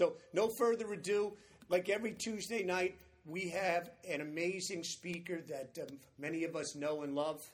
[0.00, 1.34] So, no further ado,
[1.68, 7.02] like every Tuesday night, we have an amazing speaker that um, many of us know
[7.02, 7.46] and love.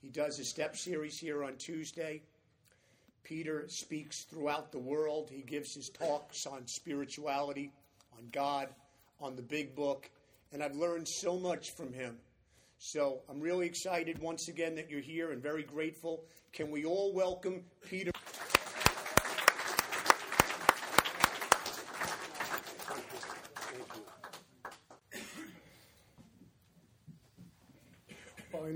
[0.00, 2.22] He does a step series here on Tuesday.
[3.24, 5.30] Peter speaks throughout the world.
[5.32, 7.72] He gives his talks on spirituality,
[8.16, 8.68] on God,
[9.20, 10.08] on the big book,
[10.52, 12.18] and I've learned so much from him.
[12.78, 16.22] So I'm really excited once again that you're here and very grateful.
[16.52, 18.12] Can we all welcome Peter?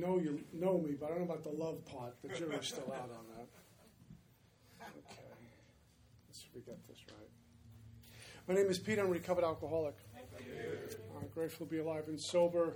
[0.07, 2.15] Know you know me, but I don't know about the love part.
[2.23, 3.49] The jury's still out on that.
[4.81, 5.23] Okay.
[6.29, 7.29] Let's see if we get this right.
[8.49, 9.03] My name is Peter.
[9.03, 9.97] I'm a recovered alcoholic.
[11.17, 12.75] I'm grateful to be alive and sober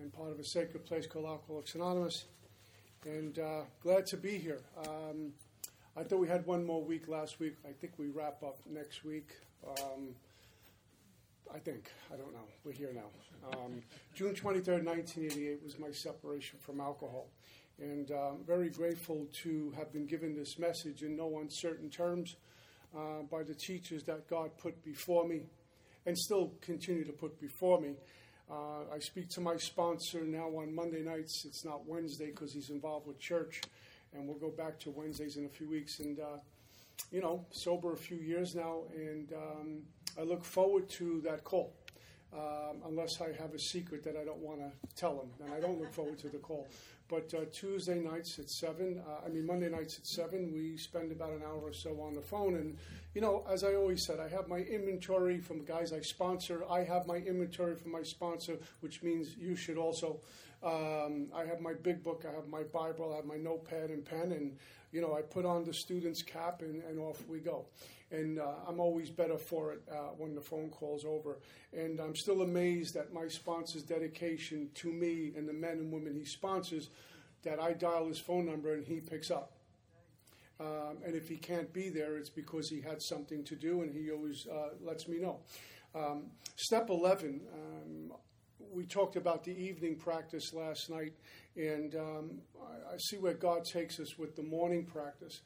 [0.00, 2.24] and part of a sacred place called Alcoholics Anonymous.
[3.04, 4.60] And uh, glad to be here.
[4.78, 5.32] Um,
[5.96, 7.56] I thought we had one more week last week.
[7.68, 9.30] I think we wrap up next week.
[9.66, 10.14] Um,
[11.54, 11.90] I think.
[12.12, 12.46] I don't know.
[12.64, 13.08] We're here now.
[13.52, 13.82] Um,
[14.14, 17.28] June 23rd, 1988 was my separation from alcohol.
[17.80, 22.36] And I'm very grateful to have been given this message in no uncertain terms
[22.96, 25.42] uh, by the teachers that God put before me
[26.06, 27.94] and still continue to put before me.
[28.50, 31.44] Uh, I speak to my sponsor now on Monday nights.
[31.44, 33.60] It's not Wednesday because he's involved with church,
[34.14, 36.00] and we'll go back to Wednesdays in a few weeks.
[36.00, 36.38] And, uh,
[37.12, 39.82] you know, sober a few years now, and um,
[40.18, 41.72] I look forward to that call.
[42.30, 45.60] Um, unless I have a secret that I don't want to tell them, and I
[45.60, 46.68] don't look forward to the call.
[47.08, 51.10] But uh, Tuesday nights at seven, uh, I mean Monday nights at seven, we spend
[51.10, 52.56] about an hour or so on the phone.
[52.56, 52.76] And
[53.14, 56.64] you know, as I always said, I have my inventory from guys I sponsor.
[56.70, 60.20] I have my inventory from my sponsor, which means you should also.
[60.62, 64.04] Um, I have my big book, I have my Bible, I have my notepad and
[64.04, 64.58] pen, and
[64.92, 67.66] you know, I put on the student's cap and, and off we go
[68.10, 71.38] and uh, I'm always better for it uh, when the phone call's over.
[71.72, 76.14] And I'm still amazed at my sponsor's dedication to me and the men and women
[76.14, 76.88] he sponsors.
[77.44, 79.52] That I dial his phone number and he picks up.
[80.60, 83.92] Um, and if he can't be there, it's because he had something to do, and
[83.92, 85.38] he always uh, lets me know.
[85.94, 86.24] Um,
[86.56, 88.12] step 11, um,
[88.72, 91.12] we talked about the evening practice last night,
[91.56, 92.30] and um,
[92.60, 95.42] I, I, see where God takes us with the morning practice.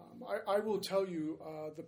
[0.00, 1.84] Um, I, I, will tell you uh, the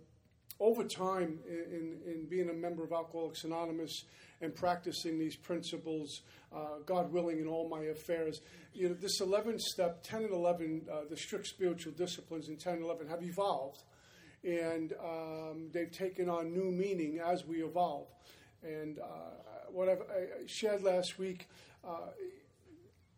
[0.59, 4.03] over time in, in being a member of Alcoholics Anonymous
[4.41, 6.21] and practicing these principles,
[6.53, 8.41] uh, God willing, in all my affairs,
[8.73, 12.75] you know, this 11 step, 10 and 11, uh, the strict spiritual disciplines in 10
[12.75, 13.83] and 11 have evolved.
[14.43, 18.07] And um, they've taken on new meaning as we evolve.
[18.63, 19.03] And uh,
[19.71, 21.47] what I've, I shared last week,
[21.85, 22.11] uh,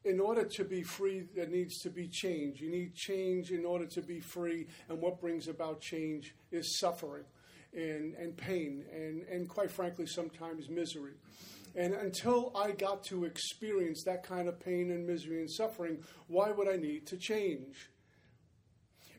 [0.03, 2.59] in order to be free, there needs to be change.
[2.59, 7.23] You need change in order to be free, and what brings about change is suffering
[7.73, 11.13] and, and pain, and, and quite frankly, sometimes misery.
[11.75, 16.51] And until I got to experience that kind of pain and misery and suffering, why
[16.51, 17.90] would I need to change?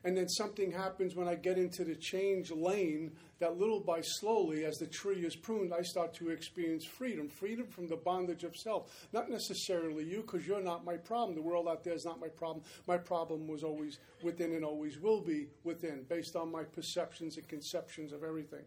[0.04, 4.64] And then something happens when I get into the change lane that little by slowly,
[4.64, 8.56] as the tree is pruned, I start to experience freedom freedom from the bondage of
[8.56, 9.06] self.
[9.12, 11.36] Not necessarily you, because you're not my problem.
[11.36, 12.64] The world out there is not my problem.
[12.86, 17.46] My problem was always within and always will be within, based on my perceptions and
[17.48, 18.64] conceptions of everything.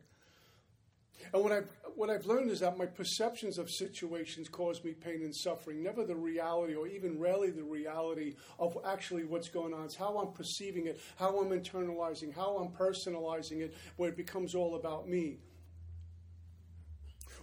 [1.33, 5.21] And what I've, what I've learned is that my perceptions of situations cause me pain
[5.23, 9.85] and suffering, never the reality, or even rarely the reality of actually what's going on.
[9.85, 14.55] It's how I'm perceiving it, how I'm internalizing, how I'm personalizing it, where it becomes
[14.55, 15.39] all about me.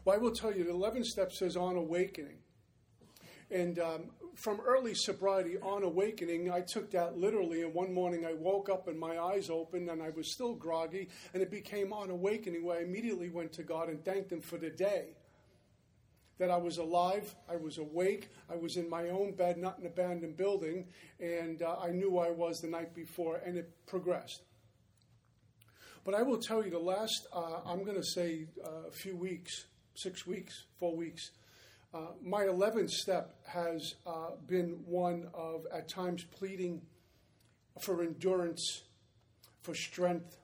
[0.04, 2.38] Well, I will tell you, the 11 steps says on awakening.
[3.52, 4.04] And um,
[4.34, 7.62] from early sobriety on awakening, I took that literally.
[7.62, 11.08] And one morning I woke up and my eyes opened and I was still groggy.
[11.34, 14.56] And it became on awakening where I immediately went to God and thanked Him for
[14.56, 15.16] the day.
[16.38, 19.86] That I was alive, I was awake, I was in my own bed, not an
[19.86, 20.86] abandoned building,
[21.20, 24.42] and uh, I knew I was the night before, and it progressed.
[26.04, 29.14] But I will tell you, the last, uh, I'm going to say uh, a few
[29.14, 31.30] weeks, six weeks, four weeks,
[31.94, 36.80] uh, my 11th step has uh, been one of, at times, pleading
[37.78, 38.84] for endurance,
[39.60, 40.38] for strength,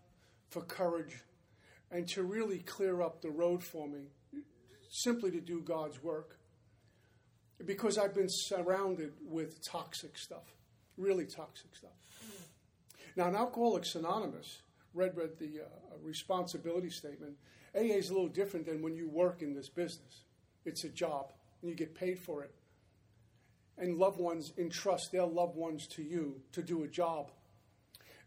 [0.50, 1.22] for courage,
[1.90, 4.08] and to really clear up the road for me,
[4.90, 6.38] simply to do God's work.
[7.64, 10.54] Because I've been surrounded with toxic stuff,
[10.98, 11.90] really toxic stuff.
[13.16, 14.58] Now, in Alcoholics Anonymous,
[14.92, 17.36] read read the uh, responsibility statement.
[17.74, 20.24] AA is a little different than when you work in this business.
[20.64, 22.54] It's a job and you get paid for it.
[23.76, 27.30] And loved ones entrust their loved ones to you to do a job.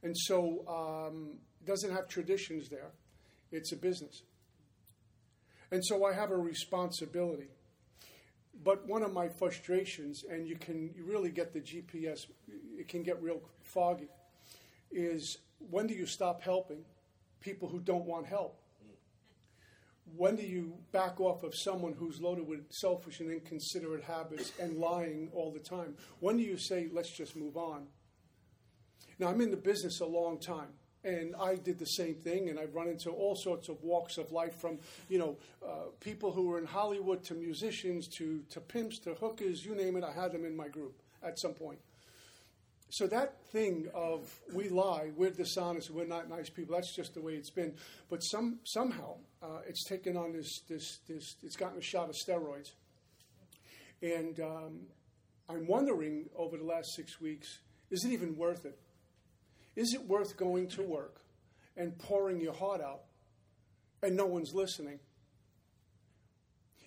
[0.04, 2.92] And so um, it doesn't have traditions there.
[3.52, 4.24] it's a business.
[5.72, 7.50] And so I have a responsibility.
[8.64, 12.20] But one of my frustrations, and you can really get the GPS,
[12.78, 14.10] it can get real foggy,
[14.92, 15.38] is
[15.70, 16.84] when do you stop helping
[17.40, 18.61] people who don't want help?
[20.16, 24.78] When do you back off of someone who's loaded with selfish and inconsiderate habits and
[24.78, 25.96] lying all the time?
[26.20, 27.88] When do you say, let's just move on?
[29.20, 30.70] Now, I'm in the business a long time
[31.04, 34.32] and I did the same thing, and I've run into all sorts of walks of
[34.32, 34.78] life, from
[35.10, 39.66] you know uh, people who were in Hollywood to musicians to to pimps to hookers,
[39.66, 40.04] you name it.
[40.04, 41.80] I had them in my group at some point.
[42.90, 46.76] So that thing of we lie, we're dishonest, we're not nice people.
[46.76, 47.74] That's just the way it's been.
[48.10, 51.36] But some somehow uh, it's taken on this this this.
[51.44, 52.72] It's gotten a shot of steroids,
[54.02, 54.82] and um,
[55.50, 57.60] I'm wondering over the last six weeks,
[57.90, 58.80] is it even worth it?
[59.76, 61.22] Is it worth going to work
[61.76, 63.02] and pouring your heart out
[64.04, 65.00] and no one's listening?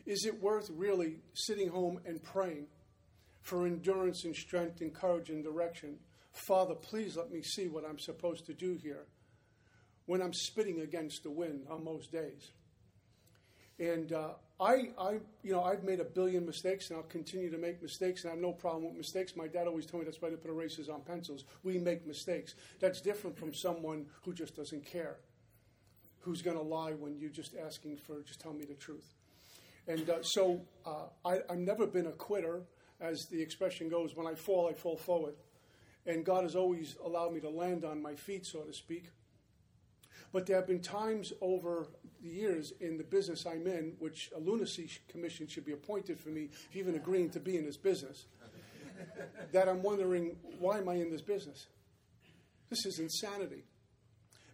[0.06, 2.66] Is it worth really sitting home and praying
[3.40, 5.98] for endurance and strength and courage and direction?
[6.32, 9.06] Father, please let me see what I'm supposed to do here
[10.06, 12.50] when I'm spitting against the wind on most days.
[13.78, 14.30] And uh,
[14.60, 18.22] I, I, you know, I've made a billion mistakes, and I'll continue to make mistakes,
[18.22, 19.34] and I have no problem with mistakes.
[19.34, 21.44] My dad always told me that's why they put erasers on pencils.
[21.64, 22.54] We make mistakes.
[22.80, 25.16] That's different from someone who just doesn't care,
[26.20, 29.14] who's going to lie when you're just asking for just tell me the truth.
[29.88, 32.62] And uh, so uh, I, I've never been a quitter,
[33.00, 34.14] as the expression goes.
[34.14, 35.34] When I fall, I fall forward,
[36.06, 39.10] and God has always allowed me to land on my feet, so to speak.
[40.34, 41.86] But there have been times over
[42.20, 46.30] the years in the business I'm in, which a lunacy commission should be appointed for
[46.30, 48.24] me, even agreeing to be in this business,
[49.52, 51.68] that I'm wondering, why am I in this business?
[52.68, 53.62] This is insanity.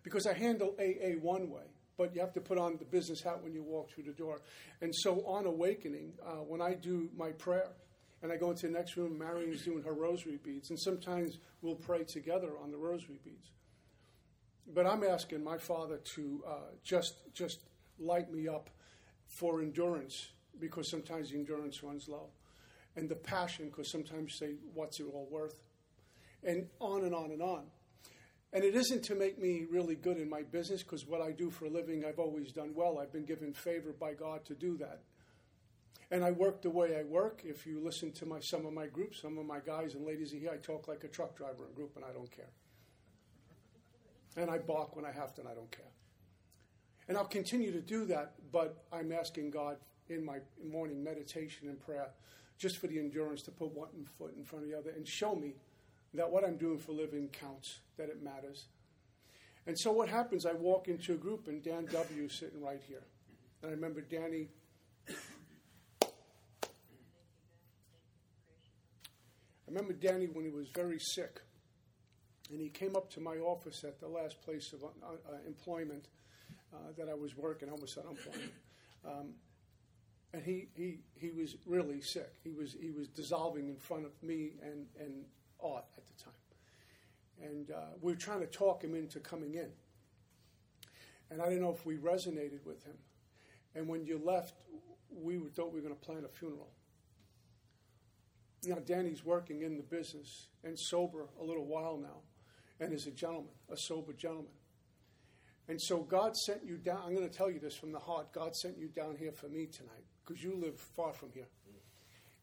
[0.03, 1.65] Because I handle AA one way,
[1.97, 4.43] but you have to put on the business hat when you walk through the door.
[4.83, 7.71] And so on awakening, uh, when I do my prayer,
[8.23, 11.75] and I go into the next room, Marion's doing her rosary beads, and sometimes we'll
[11.75, 13.51] pray together on the rosary beads
[14.75, 16.53] but I'm asking my Father to uh,
[16.83, 17.65] just just
[17.99, 18.71] light me up
[19.27, 22.29] for endurance because sometimes the endurance runs low,
[22.97, 25.61] and the passion because sometimes say, "What's it all worth?"
[26.43, 27.65] and on and on and on.
[28.53, 31.51] And it isn't to make me really good in my business because what I do
[31.51, 32.99] for a living, I've always done well.
[32.99, 35.03] I've been given favor by God to do that.
[36.11, 37.43] And I work the way I work.
[37.45, 40.33] If you listen to my some of my groups, some of my guys and ladies
[40.33, 42.51] in here, I talk like a truck driver in group, and I don't care.
[44.37, 45.91] And I balk when I have to, and I don't care.
[47.09, 49.77] And I'll continue to do that, but I'm asking God
[50.09, 52.09] in my morning meditation and prayer
[52.59, 53.89] just for the endurance to put one
[54.19, 55.55] foot in front of the other and show me
[56.15, 58.67] that what I'm doing for a living counts, that it matters.
[59.67, 62.25] And so what happens, I walk into a group and Dan W.
[62.25, 63.03] is sitting right here.
[63.63, 64.49] And I remember Danny.
[65.09, 65.15] I
[69.69, 71.41] remember Danny when he was very sick
[72.51, 76.09] and he came up to my office at the last place of uh, uh, employment
[76.73, 77.69] uh, that I was working.
[77.69, 78.53] I almost said unemployment.
[79.07, 79.29] Um,
[80.33, 82.35] and he, he, he was really sick.
[82.45, 85.25] He was, he was dissolving in front of me and, and
[85.63, 86.33] Art at the time.
[87.43, 89.71] And uh, we were trying to talk him into coming in.
[91.31, 92.97] And I didn't know if we resonated with him.
[93.75, 94.55] And when you left,
[95.11, 96.71] we thought we were going to plan a funeral.
[98.67, 102.19] Now, Danny's working in the business and sober a little while now
[102.81, 104.53] and is a gentleman, a sober gentleman.
[105.69, 107.03] And so God sent you down.
[107.07, 108.33] I'm going to tell you this from the heart.
[108.33, 111.47] God sent you down here for me tonight because you live far from here.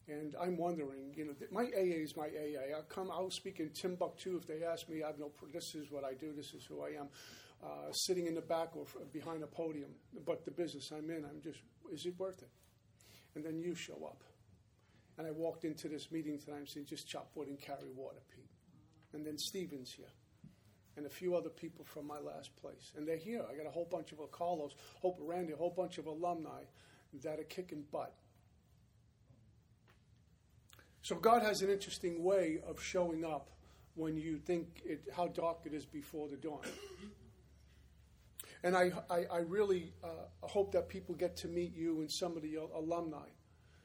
[0.08, 2.74] And I'm wondering, you know, my AA is my AA.
[2.74, 5.02] I'll come, I'll speak in Timbuktu if they ask me.
[5.02, 7.08] I have no, this is what I do, this is who I am.
[7.62, 9.90] Uh, sitting in the back or behind a podium.
[10.24, 11.58] But the business I'm in, I'm just,
[11.92, 12.48] is it worth it?
[13.34, 14.22] And then you show up.
[15.18, 18.20] And I walked into this meeting tonight and said, just chop wood and carry water,
[18.34, 18.48] Pete.
[19.12, 20.06] And then Stephen's here
[20.98, 22.92] and a few other people from my last place.
[22.96, 23.42] And they're here.
[23.50, 26.64] I got a whole bunch of Carlos, Hope Randy, a whole bunch of alumni
[27.22, 28.12] that are kicking butt.
[31.02, 33.48] So God has an interesting way of showing up
[33.94, 36.60] when you think it, how dark it is before the dawn.
[38.64, 40.08] And I, I, I really uh,
[40.40, 43.28] hope that people get to meet you and some of the alumni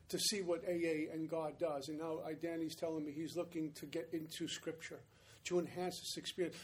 [0.10, 1.89] to see what AA and God does.
[1.89, 5.00] And now Danny's telling me he's looking to get into Scripture
[5.46, 6.56] to enhance this experience.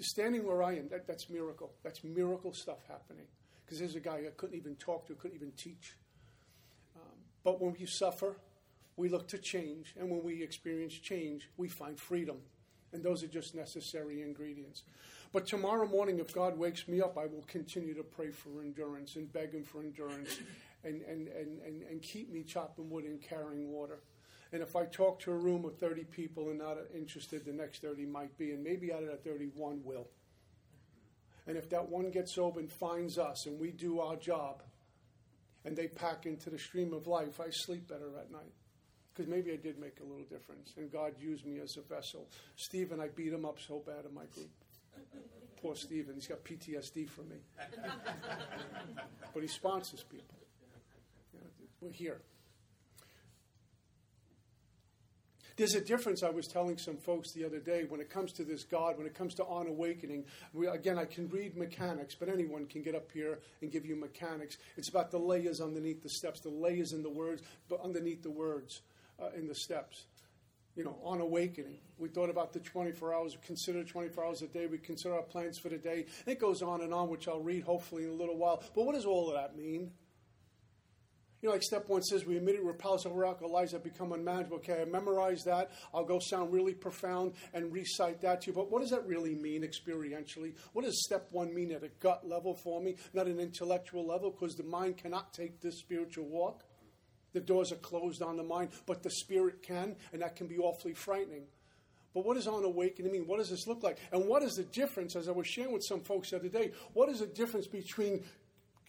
[0.00, 1.72] Standing where I am, that, that's miracle.
[1.82, 3.26] That's miracle stuff happening.
[3.64, 5.96] Because there's a guy I couldn't even talk to, couldn't even teach.
[6.96, 8.36] Um, but when we suffer,
[8.96, 9.94] we look to change.
[9.98, 12.38] And when we experience change, we find freedom.
[12.92, 14.82] And those are just necessary ingredients.
[15.32, 19.16] But tomorrow morning, if God wakes me up, I will continue to pray for endurance
[19.16, 20.38] and beg Him for endurance
[20.84, 23.98] and, and, and, and, and keep me chopping wood and carrying water.
[24.52, 27.82] And if I talk to a room of 30 people and not interested, the next
[27.82, 28.52] 30 might be.
[28.52, 30.06] And maybe out of that 31 will.
[31.46, 34.62] And if that one gets over and finds us and we do our job
[35.64, 38.52] and they pack into the stream of life, I sleep better at night.
[39.12, 42.28] Because maybe I did make a little difference and God used me as a vessel.
[42.56, 44.50] Stephen, I beat him up so bad in my group.
[45.60, 47.36] Poor Stephen, he's got PTSD from me.
[49.34, 50.36] but he sponsors people.
[51.80, 52.20] We're here.
[55.56, 58.44] There's a difference, I was telling some folks the other day, when it comes to
[58.44, 60.24] this God, when it comes to on awakening.
[60.52, 63.94] We, again, I can read mechanics, but anyone can get up here and give you
[63.94, 64.58] mechanics.
[64.76, 68.32] It's about the layers underneath the steps, the layers in the words, but underneath the
[68.32, 68.82] words
[69.22, 70.06] uh, in the steps.
[70.74, 71.78] You know, on awakening.
[71.98, 75.22] We thought about the 24 hours, we consider 24 hours a day, we consider our
[75.22, 76.06] plans for the day.
[76.26, 78.60] It goes on and on, which I'll read hopefully in a little while.
[78.74, 79.92] But what does all of that mean?
[81.44, 84.56] You know, like step one says, we immediately repel over alcohol lives that become unmanageable.
[84.56, 85.72] Okay, I memorize that.
[85.92, 88.54] I'll go sound really profound and recite that to you.
[88.54, 90.54] But what does that really mean experientially?
[90.72, 94.30] What does step one mean at a gut level for me, not an intellectual level?
[94.30, 96.64] Because the mind cannot take this spiritual walk.
[97.34, 100.56] The doors are closed on the mind, but the spirit can, and that can be
[100.56, 101.42] awfully frightening.
[102.14, 103.26] But what does on awakening mean?
[103.26, 103.98] What does this look like?
[104.12, 106.70] And what is the difference, as I was sharing with some folks the other day,
[106.94, 108.24] what is the difference between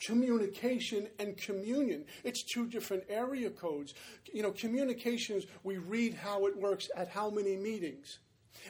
[0.04, 2.06] communication and communion.
[2.24, 3.94] It's two different area codes.
[4.34, 8.20] You know, communications, we read how it works at how many meetings.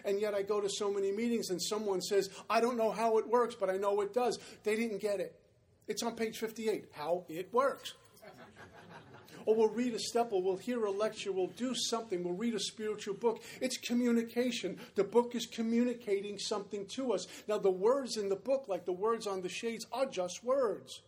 [0.04, 3.18] And yet I go to so many meetings and someone says, I don't know how
[3.18, 4.40] it works, but I know it does.
[4.64, 5.40] They didn't get it.
[5.88, 7.94] It's on page 58, how it works.
[9.46, 12.56] or we'll read a step, or we'll hear a lecture, we'll do something, we'll read
[12.56, 13.44] a spiritual book.
[13.62, 14.80] It's communication.
[14.96, 17.28] The book is communicating something to us.
[17.48, 21.02] Now, the words in the book, like the words on the shades, are just words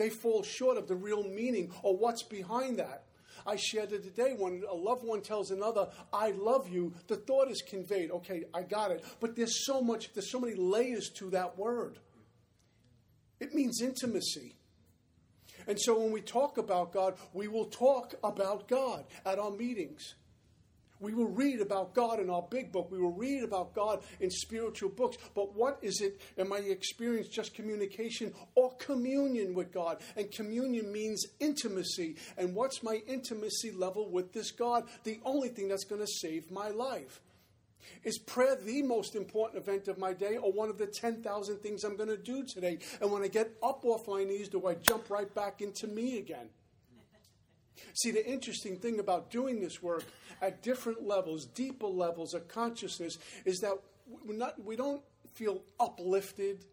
[0.00, 3.04] they fall short of the real meaning or what's behind that.
[3.46, 7.50] I shared it today when a loved one tells another, I love you, the thought
[7.50, 8.10] is conveyed.
[8.10, 9.04] Okay, I got it.
[9.18, 11.98] But there's so much, there's so many layers to that word.
[13.38, 14.56] It means intimacy.
[15.66, 20.14] And so when we talk about God, we will talk about God at our meetings.
[21.00, 22.90] We will read about God in our big book.
[22.90, 25.16] We will read about God in spiritual books.
[25.34, 29.98] But what is it in my experience just communication or communion with God?
[30.16, 32.16] And communion means intimacy.
[32.36, 34.84] And what's my intimacy level with this God?
[35.04, 37.20] The only thing that's going to save my life.
[38.04, 41.84] Is prayer the most important event of my day or one of the 10,000 things
[41.84, 42.78] I'm going to do today?
[43.00, 46.18] And when I get up off my knees, do I jump right back into me
[46.18, 46.48] again?
[47.94, 50.04] See, the interesting thing about doing this work
[50.40, 53.74] at different levels, deeper levels of consciousness, is that
[54.24, 55.02] we not, we don't
[55.34, 56.64] feel uplifted.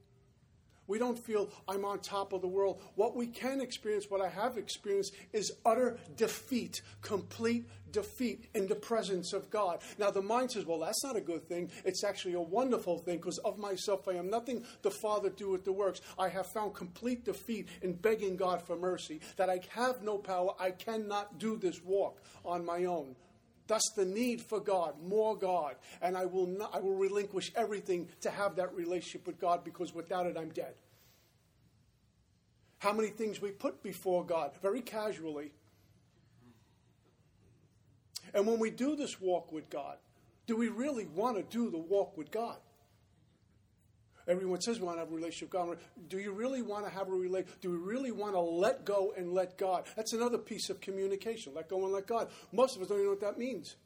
[0.87, 2.81] We don't feel I'm on top of the world.
[2.95, 8.75] What we can experience, what I have experienced, is utter defeat, complete defeat in the
[8.75, 9.79] presence of God.
[9.97, 11.71] Now, the mind says, well, that's not a good thing.
[11.85, 14.63] It's actually a wonderful thing because of myself I am nothing.
[14.81, 16.01] The Father doeth the works.
[16.17, 20.51] I have found complete defeat in begging God for mercy, that I have no power.
[20.59, 23.15] I cannot do this walk on my own.
[23.67, 28.07] Thus, the need for God, more God, and I will not, I will relinquish everything
[28.21, 30.73] to have that relationship with God because without it, I'm dead.
[32.79, 35.51] How many things we put before God very casually.
[38.33, 39.97] And when we do this walk with God,
[40.45, 42.57] do we really want to do the walk with God?
[44.27, 45.77] Everyone says we want to have a relationship with God.
[46.09, 47.61] Do you really want to have a relationship?
[47.61, 49.85] Do we really want to let go and let God?
[49.95, 51.53] That's another piece of communication.
[51.55, 52.29] Let go and let God.
[52.51, 53.77] Most of us don't even know what that means.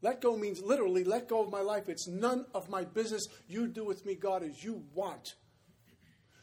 [0.00, 1.88] Let go means literally let go of my life.
[1.88, 3.26] It's none of my business.
[3.46, 5.34] You do with me, God, as you want.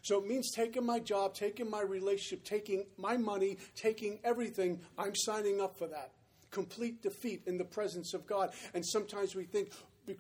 [0.02, 4.80] So it means taking my job, taking my relationship, taking my money, taking everything.
[4.98, 6.12] I'm signing up for that.
[6.52, 8.52] Complete defeat in the presence of God.
[8.74, 9.72] And sometimes we think,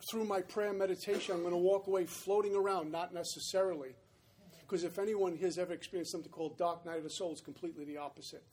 [0.10, 2.92] through my prayer meditation, I'm going to walk away floating around.
[2.92, 3.96] Not necessarily.
[4.62, 7.86] Because if anyone has ever experienced something called dark night of the soul, it's completely
[7.86, 8.44] the opposite.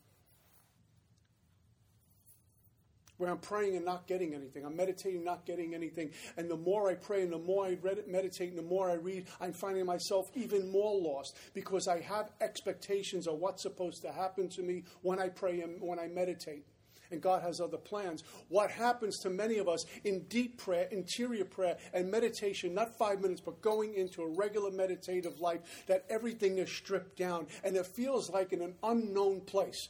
[3.18, 4.64] Where I'm praying and not getting anything.
[4.64, 6.10] I'm meditating, not getting anything.
[6.36, 8.94] And the more I pray and the more I read, meditate and the more I
[8.94, 14.12] read, I'm finding myself even more lost because I have expectations of what's supposed to
[14.12, 16.66] happen to me when I pray and when I meditate
[17.10, 18.22] and God has other plans.
[18.48, 23.20] What happens to many of us in deep prayer, interior prayer, and meditation, not five
[23.20, 27.86] minutes, but going into a regular meditative life, that everything is stripped down and it
[27.86, 29.88] feels like in an unknown place.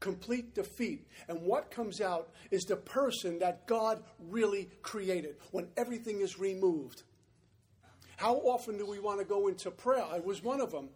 [0.00, 1.08] Complete defeat.
[1.28, 7.02] And what comes out is the person that God really created when everything is removed.
[8.16, 10.04] How often do we want to go into prayer?
[10.04, 10.88] I was one of them.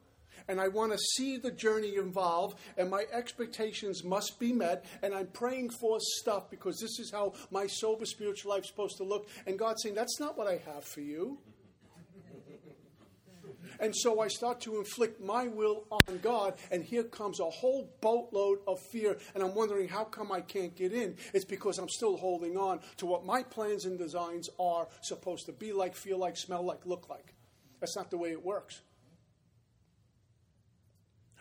[0.48, 4.84] And I want to see the journey involved, and my expectations must be met.
[5.02, 8.96] And I'm praying for stuff because this is how my sober spiritual life is supposed
[8.98, 9.28] to look.
[9.46, 11.38] And God's saying, That's not what I have for you.
[13.82, 17.92] And so I start to inflict my will on God, and here comes a whole
[18.00, 19.18] boatload of fear.
[19.34, 21.16] And I'm wondering, how come I can't get in?
[21.34, 25.52] It's because I'm still holding on to what my plans and designs are supposed to
[25.52, 27.34] be like, feel like, smell like, look like.
[27.80, 28.82] That's not the way it works.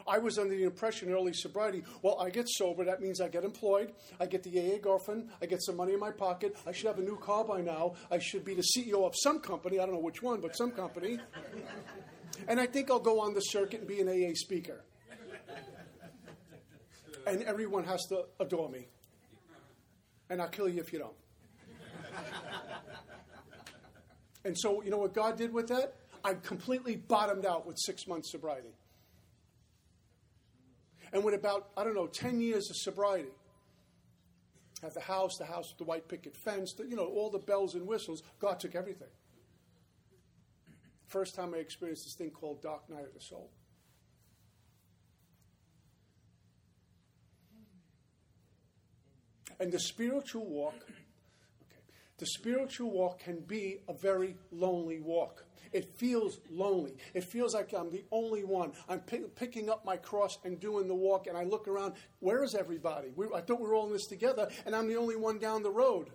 [0.07, 3.43] I was under the impression early sobriety, well, I get sober, that means I get
[3.43, 6.87] employed, I get the AA girlfriend, I get some money in my pocket, I should
[6.87, 9.85] have a new car by now, I should be the CEO of some company, I
[9.85, 11.19] don't know which one, but some company.
[12.47, 14.83] And I think I'll go on the circuit and be an AA speaker.
[17.27, 18.87] And everyone has to adore me.
[20.29, 21.13] And I'll kill you if you don't.
[24.43, 25.93] And so, you know what God did with that?
[26.23, 28.73] I completely bottomed out with six months sobriety.
[31.13, 33.29] And with about, I don't know, 10 years of sobriety,
[34.83, 37.39] at the house, the house with the white picket fence, the, you know, all the
[37.39, 39.07] bells and whistles, God took everything.
[41.07, 43.51] First time I experienced this thing called dark night of the soul.
[49.59, 51.83] And the spiritual walk, okay,
[52.17, 55.45] the spiritual walk can be a very lonely walk.
[55.71, 56.97] It feels lonely.
[57.13, 58.73] It feels like I'm the only one.
[58.89, 61.93] I'm pick, picking up my cross and doing the walk, and I look around.
[62.19, 63.11] Where is everybody?
[63.15, 65.63] We, I thought we were all in this together, and I'm the only one down
[65.63, 66.09] the road.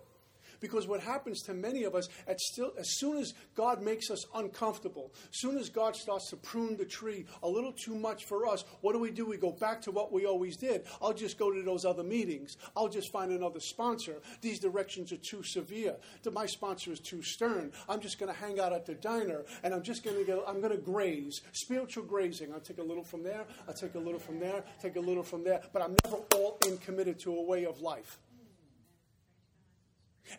[0.59, 5.11] Because what happens to many of us, still, as soon as God makes us uncomfortable,
[5.29, 8.63] as soon as God starts to prune the tree a little too much for us,
[8.81, 9.25] what do we do?
[9.25, 10.83] We go back to what we always did.
[11.01, 12.57] I'll just go to those other meetings.
[12.75, 14.21] I'll just find another sponsor.
[14.41, 15.95] These directions are too severe.
[16.31, 17.71] My sponsor is too stern.
[17.89, 20.61] I'm just going to hang out at the diner and I'm just going to I'm
[20.61, 21.41] going to graze.
[21.53, 22.53] Spiritual grazing.
[22.53, 25.23] I'll take a little from there, I'll take a little from there, take a little
[25.23, 28.19] from there, but I'm never all in committed to a way of life.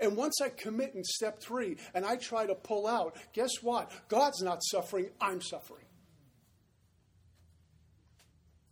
[0.01, 3.91] And once I commit in step three and I try to pull out, guess what?
[4.09, 5.85] God's not suffering, I'm suffering.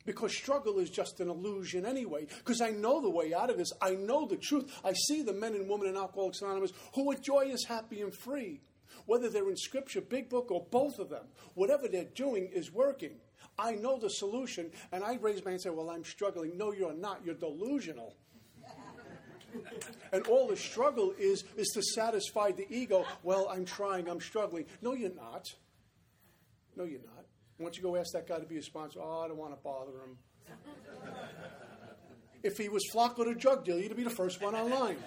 [0.06, 2.26] Because struggle is just an illusion anyway.
[2.38, 3.72] Because I know the way out of this.
[3.82, 4.72] I know the truth.
[4.84, 8.60] I see the men and women in Alcoholics Anonymous who are joyous, happy, and free.
[9.06, 11.24] Whether they're in Scripture, Big Book, or both of them,
[11.54, 13.16] whatever they're doing is working.
[13.58, 16.56] I know the solution, and I raise my hand and say, Well, I'm struggling.
[16.56, 17.24] No, you're not.
[17.24, 18.14] You're delusional.
[20.12, 23.04] And all the struggle is is to satisfy the ego.
[23.22, 24.66] Well, I'm trying, I'm struggling.
[24.82, 25.46] No, you're not.
[26.76, 27.24] No, you're not.
[27.58, 29.58] Once you go ask that guy to be a sponsor, oh, I don't want to
[29.62, 30.18] bother him.
[32.42, 34.98] if he was Flacco the drug dealer, you'd be the first one online.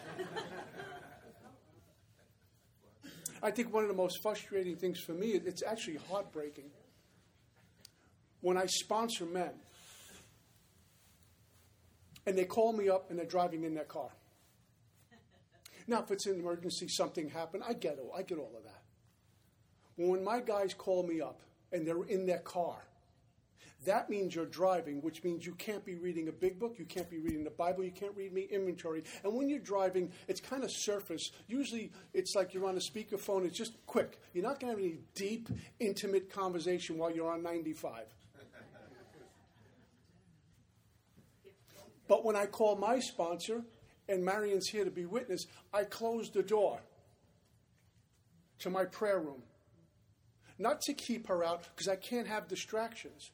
[3.42, 6.66] I think one of the most frustrating things for me, it's actually heartbreaking.
[8.42, 9.52] When I sponsor men,
[12.26, 14.10] and they call me up and they're driving in their car.
[15.90, 18.84] Now, if it's an emergency, something happened, I get all, I get all of that.
[19.96, 22.78] When my guys call me up and they're in their car,
[23.86, 27.10] that means you're driving, which means you can't be reading a big book, you can't
[27.10, 29.04] be reading the Bible, you can't read me inventory.
[29.24, 31.32] And when you're driving, it's kind of surface.
[31.48, 34.20] Usually it's like you're on a speakerphone, it's just quick.
[34.36, 35.50] You're not going to have any deep,
[35.80, 38.04] intimate conversation while you're on 95.
[42.08, 43.64] But when I call my sponsor,
[44.10, 46.80] and Marion's here to be witness, I closed the door
[48.60, 49.44] to my prayer room.
[50.58, 53.32] Not to keep her out, because I can't have distractions.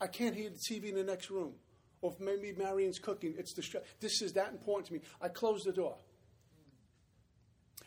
[0.00, 1.52] I can't hear the TV in the next room.
[2.00, 3.54] Or maybe Marion's cooking, it's
[4.00, 5.00] This is that important to me.
[5.20, 5.96] I close the door.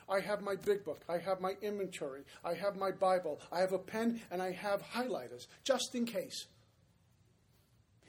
[0.08, 1.02] I have my big book.
[1.10, 2.22] I have my inventory.
[2.44, 3.42] I have my Bible.
[3.52, 6.46] I have a pen and I have highlighters, just in case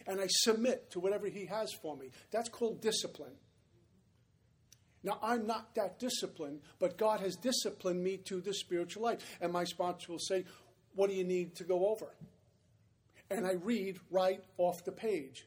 [0.07, 2.11] and I submit to whatever He has for me.
[2.31, 3.33] That's called discipline.
[5.07, 9.38] Now, I'm not that disciplined, but God has disciplined me to the spiritual life.
[9.40, 10.45] And my sponsor will say,
[10.97, 12.07] What do you need to go over?
[13.31, 15.47] And I read right off the page.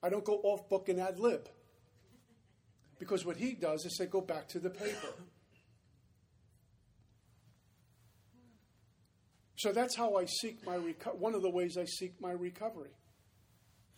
[0.00, 1.48] I don't go off book and ad lib.
[3.00, 5.12] Because what he does is say, Go back to the paper.
[9.56, 12.90] So that's how I seek my reco- one of the ways I seek my recovery.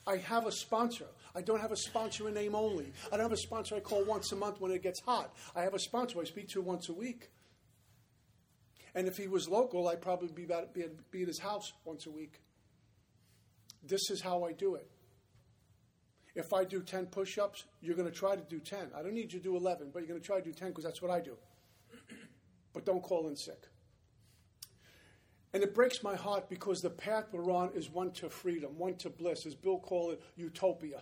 [0.06, 1.06] I have a sponsor.
[1.34, 2.92] I don't have a sponsor in name only.
[3.06, 5.34] I don't have a sponsor I call once a month when it gets hot.
[5.56, 7.30] I have a sponsor I speak to once a week.
[8.94, 12.06] And if he was local, I'd probably be, about, be, be at his house once
[12.06, 12.40] a week.
[13.82, 14.88] This is how I do it.
[16.34, 18.90] If I do 10 push ups, you're going to try to do 10.
[18.96, 20.68] I don't need you to do 11, but you're going to try to do 10
[20.68, 21.36] because that's what I do.
[22.72, 23.68] But don't call in sick.
[25.54, 28.96] And it breaks my heart because the path we're on is one to freedom, one
[28.96, 31.00] to bliss, as Bill called it, utopia.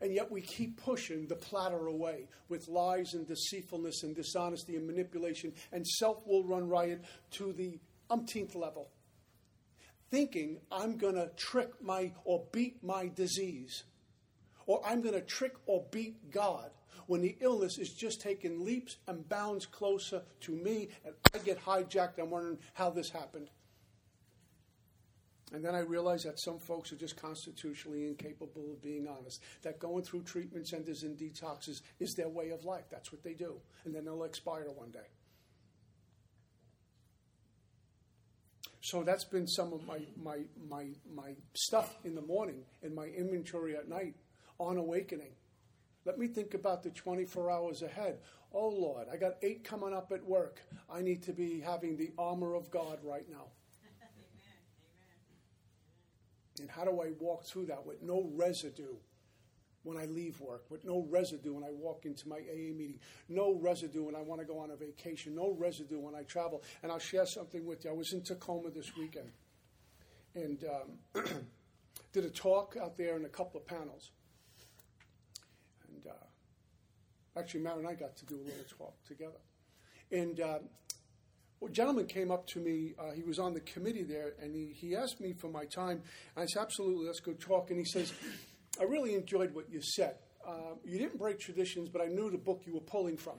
[0.00, 4.86] And yet we keep pushing the platter away with lies and deceitfulness and dishonesty and
[4.86, 8.88] manipulation, and self will run riot to the umpteenth level.
[10.10, 13.84] Thinking I'm going to trick my or beat my disease,
[14.64, 16.70] or I'm going to trick or beat God
[17.08, 21.60] when the illness is just taking leaps and bounds closer to me, and I get
[21.64, 22.18] hijacked.
[22.18, 23.48] I'm wondering how this happened.
[25.52, 29.42] And then I realized that some folks are just constitutionally incapable of being honest.
[29.62, 32.84] That going through treatment centers and detoxes is their way of life.
[32.90, 33.54] That's what they do.
[33.86, 35.08] And then they'll expire one day.
[38.82, 43.06] So that's been some of my, my, my, my stuff in the morning and my
[43.06, 44.14] inventory at night
[44.58, 45.32] on awakening.
[46.08, 48.20] Let me think about the 24 hours ahead.
[48.54, 50.62] Oh Lord, I got eight coming up at work.
[50.90, 53.44] I need to be having the armor of God right now.
[56.60, 58.94] And how do I walk through that with no residue
[59.82, 63.58] when I leave work, with no residue when I walk into my AA meeting, no
[63.60, 66.62] residue when I want to go on a vacation, no residue when I travel?
[66.82, 67.90] And I'll share something with you.
[67.90, 69.30] I was in Tacoma this weekend
[70.34, 71.22] and um,
[72.14, 74.10] did a talk out there and a couple of panels.
[75.98, 76.14] And uh,
[77.38, 79.40] actually, Matt and I got to do a little talk together.
[80.10, 80.40] And
[81.60, 82.94] well, a gentleman came up to me.
[82.98, 86.02] Uh, he was on the committee there, and he, he asked me for my time.
[86.36, 88.12] I said, "Absolutely, let's go talk." And he says,
[88.80, 90.16] "I really enjoyed what you said.
[90.46, 93.38] Uh, you didn't break traditions, but I knew the book you were pulling from.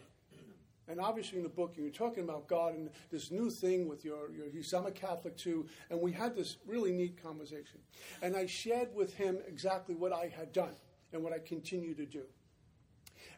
[0.90, 4.04] And obviously, in the book, you were talking about God and this new thing with
[4.04, 5.68] your, your I'm a Catholic too.
[5.92, 7.80] And we had this really neat conversation.
[8.24, 10.74] And I shared with him exactly what I had done
[11.14, 12.24] and what I continue to do.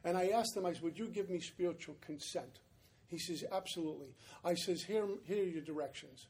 [0.04, 2.60] And I asked him, I said, Would you give me spiritual consent?
[3.08, 4.16] He says, Absolutely.
[4.44, 6.28] I says, Here, here are your directions.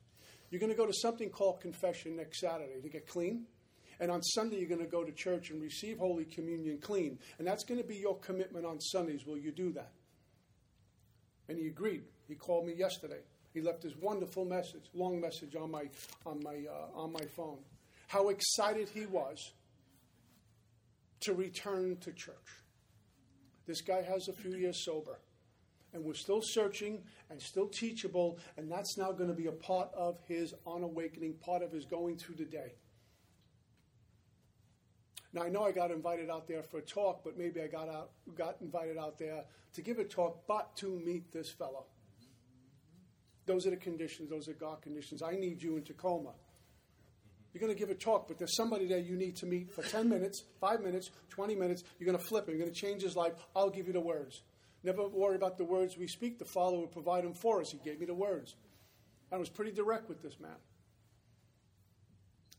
[0.50, 3.46] You're going to go to something called confession next Saturday to get clean.
[4.02, 7.20] And on Sunday, you're going to go to church and receive Holy Communion clean.
[7.38, 9.26] And that's going to be your commitment on Sundays.
[9.26, 9.92] Will you do that?
[11.48, 12.04] And he agreed.
[12.28, 13.22] He called me yesterday.
[13.54, 15.84] He left his wonderful message, long message on my,
[16.26, 17.60] on my, uh, on my phone.
[18.08, 19.52] How excited he was
[21.22, 22.36] to return to church.
[23.72, 25.18] This guy has a few years sober
[25.94, 29.90] and we're still searching and still teachable, and that's now going to be a part
[29.96, 32.74] of his on awakening, part of his going through the day.
[35.32, 37.88] Now I know I got invited out there for a talk, but maybe I got
[37.88, 41.86] out got invited out there to give a talk, but to meet this fellow.
[43.46, 45.22] Those are the conditions, those are God conditions.
[45.22, 46.32] I need you in Tacoma.
[47.54, 49.84] You're going to give a talk, but there's somebody there you need to meet for
[49.84, 51.84] 10 minutes, 5 minutes, 20 minutes.
[52.00, 52.56] You're going to flip him.
[52.56, 53.34] You're going to change his life.
[53.56, 54.42] I'll give you the words.
[54.84, 56.40] Never worry about the words we speak.
[56.40, 57.72] The Father will provide them for us.
[57.72, 58.56] He gave me the words.
[59.32, 60.52] I was pretty direct with this man.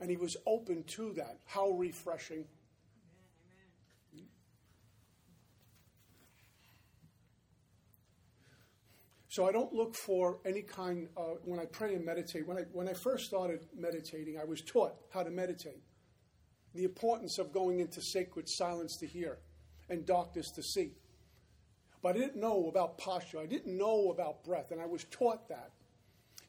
[0.01, 1.39] And he was open to that.
[1.47, 2.45] How refreshing.
[9.33, 11.09] So I don't look for any kind,
[11.47, 14.93] when I pray and meditate, when I, when I first started meditating, I was taught
[15.09, 15.81] how to meditate.
[16.75, 19.39] The importance of going into sacred silence to hear
[19.89, 20.93] and darkness to see.
[22.03, 23.39] But I didn't know about posture.
[23.39, 25.71] I didn't know about breath, and I was taught that.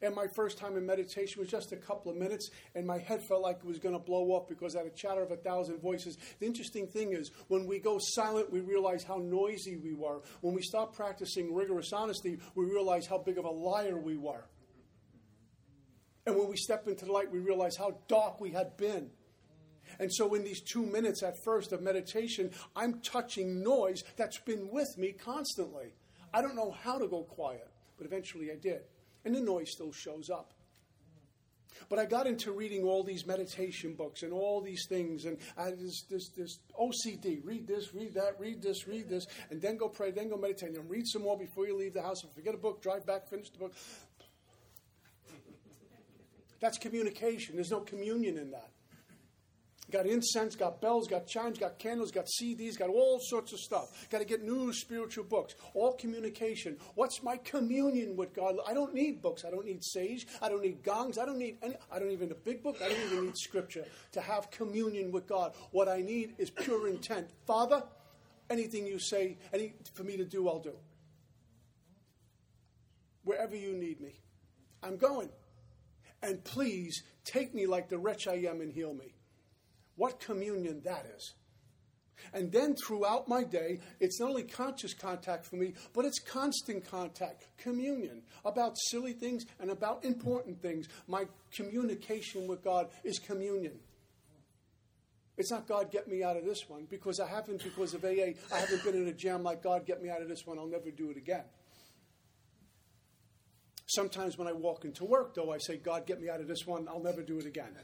[0.04, 3.22] And my first time in meditation was just a couple of minutes, and my head
[3.22, 5.36] felt like it was going to blow up because I had a chatter of a
[5.36, 6.18] thousand voices.
[6.40, 10.20] The interesting thing is, when we go silent, we realize how noisy we were.
[10.42, 14.44] When we stop practicing rigorous honesty, we realize how big of a liar we were.
[16.26, 19.08] And when we step into the light, we realize how dark we had been.
[19.98, 24.68] And so, in these two minutes at first of meditation, I'm touching noise that's been
[24.70, 25.94] with me constantly.
[26.34, 28.82] I don't know how to go quiet, but eventually I did.
[29.24, 30.52] And the noise still shows up.
[31.88, 35.72] But I got into reading all these meditation books and all these things, and I
[35.72, 39.88] this, this, this OCD read this, read that, read this, read this, and then go
[39.88, 42.24] pray, then go meditate, and read some more before you leave the house.
[42.24, 43.74] If you get a book, drive back, finish the book.
[46.60, 47.56] That's communication.
[47.56, 48.70] There's no communion in that.
[49.94, 54.08] Got incense, got bells, got chimes, got candles, got CDs, got all sorts of stuff.
[54.10, 55.54] Got to get new spiritual books.
[55.72, 56.78] All communication.
[56.96, 58.56] What's my communion with God?
[58.66, 59.44] I don't need books.
[59.44, 60.26] I don't need sage.
[60.42, 61.16] I don't need gongs.
[61.16, 61.76] I don't need any.
[61.92, 62.78] I don't even need a big book.
[62.84, 65.54] I don't even need scripture to have communion with God.
[65.70, 67.28] What I need is pure intent.
[67.46, 67.84] Father,
[68.50, 70.74] anything you say, any for me to do, I'll do.
[73.22, 74.18] Wherever you need me,
[74.82, 75.28] I'm going.
[76.20, 79.13] And please take me like the wretch I am and heal me.
[79.96, 81.34] What communion that is.
[82.32, 86.88] And then throughout my day, it's not only conscious contact for me, but it's constant
[86.88, 90.88] contact, communion about silly things and about important things.
[91.06, 93.78] My communication with God is communion.
[95.36, 98.34] It's not God get me out of this one because I haven't, because of AA,
[98.52, 100.58] I haven't been in a jam like God get me out of this one.
[100.58, 101.44] I'll never do it again.
[103.86, 106.66] Sometimes when I walk into work, though, I say, God, get me out of this
[106.66, 106.88] one.
[106.88, 107.76] I'll never do it again.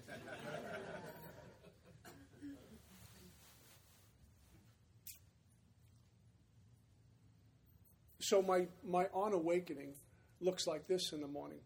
[8.31, 9.93] So my, my on awakening
[10.41, 11.59] looks like this in the morning.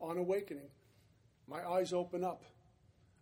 [0.00, 0.68] On awakening,
[1.48, 2.44] my eyes open up.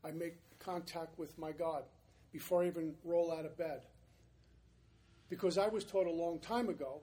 [0.05, 1.85] I make contact with my God
[2.31, 3.81] before I even roll out of bed.
[5.31, 7.01] Because I was taught a long time ago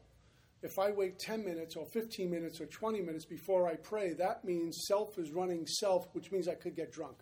[0.62, 4.46] if I wait 10 minutes or 15 minutes or 20 minutes before I pray, that
[4.46, 7.18] means self is running self, which means I could get drunk.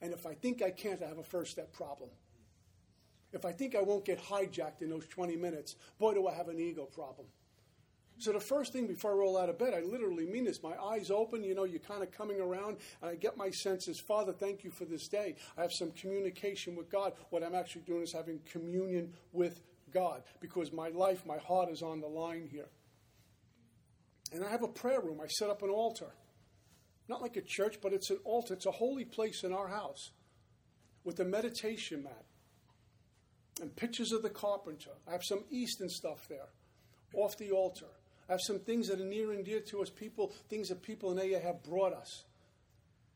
[0.00, 2.08] And if I think I can't, I have a first step problem.
[3.34, 6.48] If I think I won't get hijacked in those 20 minutes, boy, do I have
[6.48, 7.26] an ego problem.
[8.22, 10.62] So the first thing before I roll out of bed, I literally mean this.
[10.62, 13.98] My eyes open, you know, you're kind of coming around, and I get my senses.
[13.98, 15.34] Father, thank you for this day.
[15.58, 17.14] I have some communication with God.
[17.30, 19.60] What I'm actually doing is having communion with
[19.92, 22.68] God because my life, my heart is on the line here.
[24.32, 25.18] And I have a prayer room.
[25.20, 26.14] I set up an altar.
[27.08, 28.54] Not like a church, but it's an altar.
[28.54, 30.12] It's a holy place in our house
[31.02, 32.24] with a meditation mat
[33.60, 34.92] and pictures of the carpenter.
[35.08, 36.50] I have some Eastern stuff there
[37.14, 37.86] off the altar.
[38.28, 41.10] I have some things that are near and dear to us, people, things that people
[41.10, 42.24] in AA have brought us.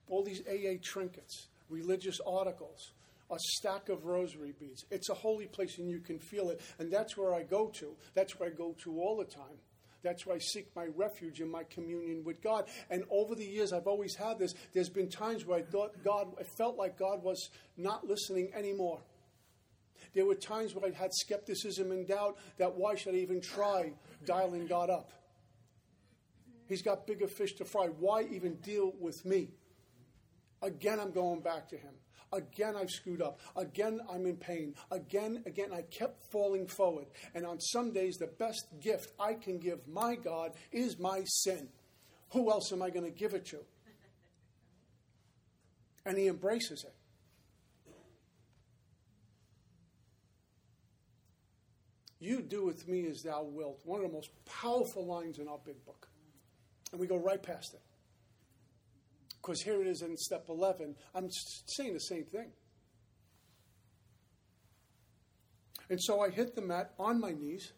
[0.08, 2.92] All these AA trinkets, religious articles,
[3.30, 4.84] a stack of rosary beads.
[4.90, 6.60] It's a holy place and you can feel it.
[6.78, 7.96] And that's where I go to.
[8.14, 9.58] That's where I go to all the time.
[10.02, 12.66] That's where I seek my refuge in my communion with God.
[12.90, 14.54] And over the years, I've always had this.
[14.72, 19.00] There's been times where I thought God, I felt like God was not listening anymore.
[20.14, 23.92] There were times where I had skepticism and doubt that why should I even try
[24.24, 25.10] dialing God up?
[26.68, 27.86] He's got bigger fish to fry.
[27.86, 29.50] Why even deal with me?
[30.62, 31.94] Again, I'm going back to Him.
[32.32, 33.38] Again, I've screwed up.
[33.56, 34.74] Again, I'm in pain.
[34.90, 37.06] Again, again, I kept falling forward.
[37.34, 41.68] And on some days, the best gift I can give my God is my sin.
[42.30, 43.58] Who else am I going to give it to?
[46.04, 46.95] And He embraces it.
[52.18, 53.80] You do with me as thou wilt.
[53.84, 56.08] One of the most powerful lines in our big book.
[56.92, 57.82] And we go right past it.
[59.42, 60.96] Because here it is in step 11.
[61.14, 62.50] I'm saying the same thing.
[65.88, 67.72] And so I hit the mat on my knees.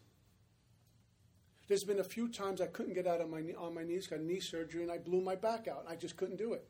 [1.67, 4.21] There's been a few times I couldn't get out of my on my knees, got
[4.21, 5.85] knee surgery, and I blew my back out.
[5.87, 6.65] I just couldn't do it.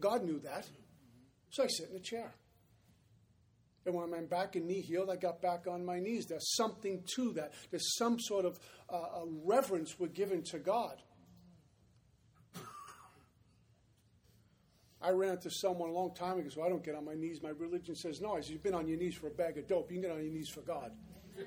[0.00, 0.66] God knew that.
[1.50, 2.32] So I sit in a chair.
[3.88, 6.26] And when I'm back and knee healed, I got back on my knees.
[6.26, 7.54] There's something to that.
[7.70, 11.00] There's some sort of uh, reverence we're given to God.
[15.00, 17.40] I ran into someone a long time ago, so I don't get on my knees.
[17.42, 18.36] My religion says no.
[18.36, 19.90] I said, You've been on your knees for a bag of dope.
[19.90, 20.92] You can get on your knees for God.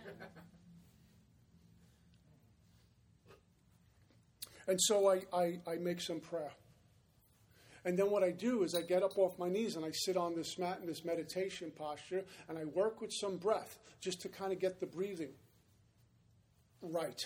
[4.68, 6.50] and so I, I, I make some prayer.
[7.84, 10.16] And then what I do is I get up off my knees and I sit
[10.16, 14.30] on this mat in this meditation posture and I work with some breath just to
[14.30, 15.34] kind of get the breathing
[16.82, 17.20] right,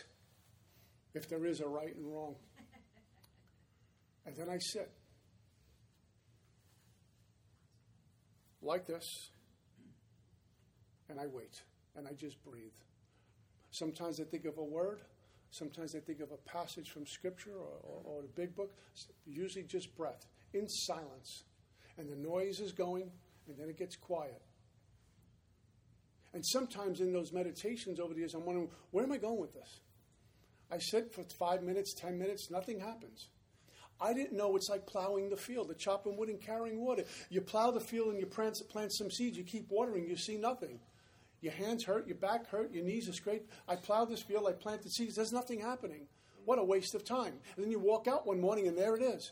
[1.13, 2.35] if there is a right and wrong.
[4.25, 4.91] And then I sit.
[8.65, 9.29] like this,
[11.09, 11.61] and I wait,
[11.95, 12.73] and I just breathe.
[13.71, 15.01] Sometimes I think of a word,
[15.51, 18.73] sometimes I think of a passage from Scripture or, or, or the big book,
[19.25, 21.43] usually just breath, in silence.
[21.97, 23.11] And the noise is going,
[23.47, 24.41] and then it gets quiet.
[26.33, 29.53] And sometimes in those meditations over the years, I'm wondering, where am I going with
[29.53, 29.79] this?
[30.69, 33.29] I sit for five minutes, ten minutes, nothing happens.
[34.01, 37.05] I didn't know it's like plowing the field, the chopping wood and carrying water.
[37.29, 40.35] You plow the field and you plant, plant some seeds, you keep watering, you see
[40.35, 40.79] nothing.
[41.39, 43.49] Your hands hurt, your back hurt, your knees are scraped.
[43.67, 46.07] I plowed this field, I planted seeds, there's nothing happening.
[46.43, 47.33] What a waste of time.
[47.55, 49.31] And then you walk out one morning and there it is.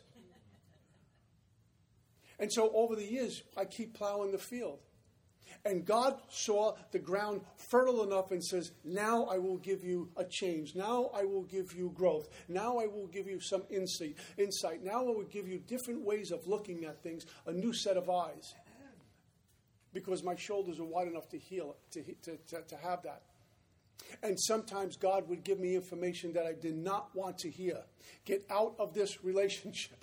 [2.39, 4.79] And so over the years, I keep plowing the field.
[5.65, 10.25] And God saw the ground fertile enough and says, Now I will give you a
[10.25, 10.75] change.
[10.75, 12.27] Now I will give you growth.
[12.49, 14.17] Now I will give you some insight.
[14.37, 14.83] insight.
[14.83, 18.09] Now I will give you different ways of looking at things, a new set of
[18.09, 18.53] eyes.
[19.93, 23.21] Because my shoulders are wide enough to heal, to, to, to, to have that.
[24.21, 27.83] And sometimes God would give me information that I did not want to hear.
[28.25, 30.02] Get out of this relationship.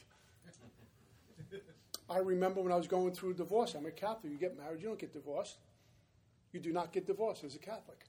[2.11, 3.75] I remember when I was going through divorce.
[3.75, 4.33] I'm a Catholic.
[4.33, 5.59] You get married, you don't get divorced.
[6.53, 8.05] You do not get divorced as a Catholic.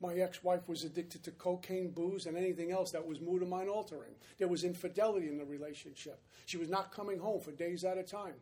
[0.00, 4.16] My ex wife was addicted to cocaine, booze, and anything else that was mine altering.
[4.38, 6.20] There was infidelity in the relationship.
[6.46, 8.34] She was not coming home for days at a time.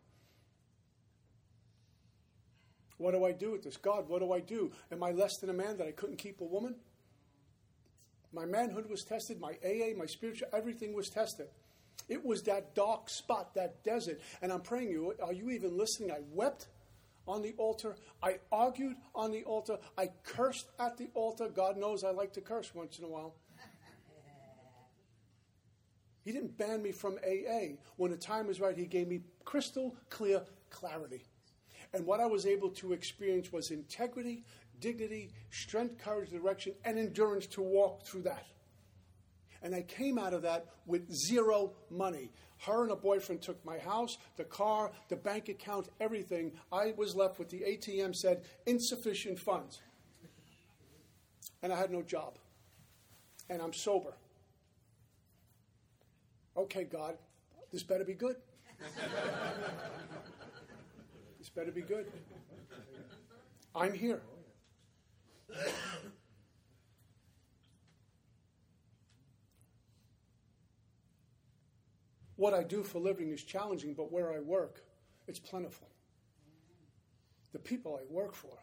[2.97, 3.77] What do I do with this?
[3.77, 4.73] God, what do I do?
[4.91, 6.77] Am I less than a man that I couldn't keep a woman?
[8.33, 11.49] My manhood was tested, my AA, my spiritual, everything was tested.
[12.09, 14.21] It was that dark spot, that desert.
[14.41, 16.11] And I'm praying you, are you even listening?
[16.11, 16.69] I wept
[17.27, 17.97] on the altar.
[18.23, 19.79] I argued on the altar.
[19.97, 21.49] I cursed at the altar.
[21.49, 23.35] God knows I like to curse once in a while.
[26.25, 27.77] He didn't ban me from AA.
[27.97, 31.25] When the time was right, He gave me crystal clear clarity.
[31.93, 34.45] And what I was able to experience was integrity,
[34.81, 38.47] dignity, strength, courage, direction, and endurance to walk through that.
[39.63, 42.31] And I came out of that with zero money.
[42.59, 46.53] Her and her boyfriend took my house, the car, the bank account, everything.
[46.71, 49.81] I was left with the ATM said insufficient funds.
[51.63, 52.39] And I had no job.
[53.49, 54.15] And I'm sober.
[56.57, 57.17] Okay, God,
[57.73, 58.37] this better be good.
[61.39, 62.07] this better be good.
[63.75, 64.21] I'm here.
[72.43, 74.83] What I do for living is challenging, but where I work,
[75.29, 75.87] it's plentiful.
[77.53, 78.59] The people I work for,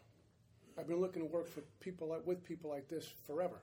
[0.78, 3.62] I've been looking to work for people like, with people like this forever.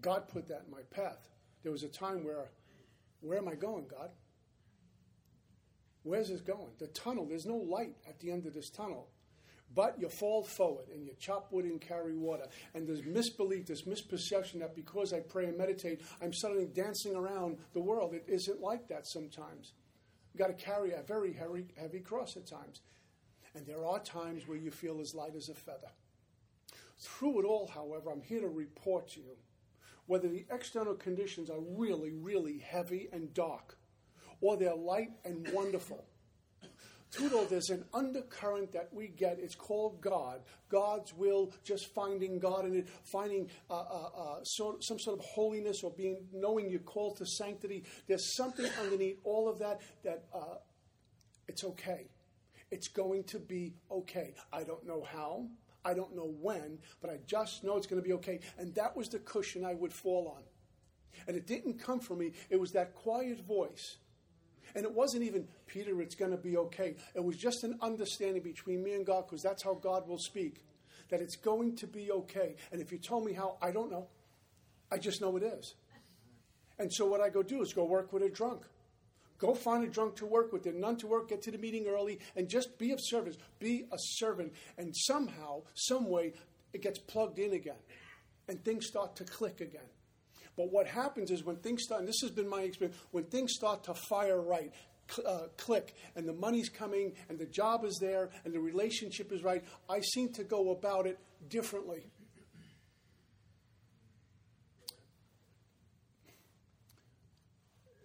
[0.00, 1.28] God put that in my path.
[1.62, 2.50] There was a time where,
[3.20, 4.10] where am I going, God?
[6.02, 6.72] Where's this going?
[6.80, 9.06] The tunnel, there's no light at the end of this tunnel.
[9.74, 12.46] But you fall forward and you chop wood and carry water.
[12.74, 17.58] And there's misbelief, this misperception that because I pray and meditate, I'm suddenly dancing around
[17.74, 18.14] the world.
[18.14, 19.72] It isn't like that sometimes.
[20.32, 22.80] You've got to carry a very heavy, heavy cross at times.
[23.54, 25.90] And there are times where you feel as light as a feather.
[26.98, 29.36] Through it all, however, I'm here to report to you
[30.06, 33.76] whether the external conditions are really, really heavy and dark,
[34.40, 36.04] or they're light and wonderful
[37.12, 39.38] Tudo, there's an undercurrent that we get.
[39.38, 40.40] It's called God.
[40.68, 45.24] God's will, just finding God in it, finding uh, uh, uh, so, some sort of
[45.24, 47.84] holiness or being knowing you're called to sanctity.
[48.06, 50.56] There's something underneath all of that that uh,
[51.48, 52.08] it's okay.
[52.70, 54.34] It's going to be okay.
[54.52, 55.46] I don't know how.
[55.84, 58.40] I don't know when, but I just know it's going to be okay.
[58.58, 60.42] And that was the cushion I would fall on.
[61.28, 63.98] And it didn't come from me, it was that quiet voice
[64.76, 66.94] and it wasn't even, Peter, it's going to be okay.
[67.14, 70.62] It was just an understanding between me and God, because that's how God will speak,
[71.08, 72.56] that it's going to be okay.
[72.70, 74.08] And if you told me how, I don't know.
[74.92, 75.74] I just know it is.
[76.78, 78.64] And so what I go do is go work with a drunk.
[79.38, 81.86] Go find a drunk to work with, a none to work, get to the meeting
[81.86, 83.36] early, and just be of service.
[83.58, 84.52] Be a servant.
[84.76, 86.34] And somehow, some way,
[86.74, 87.80] it gets plugged in again.
[88.46, 89.88] And things start to click again.
[90.56, 93.52] But what happens is when things start, and this has been my experience, when things
[93.54, 94.72] start to fire right,
[95.24, 99.44] uh, click, and the money's coming, and the job is there, and the relationship is
[99.44, 102.06] right, I seem to go about it differently.